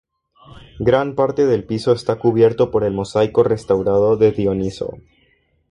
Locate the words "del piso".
1.45-1.91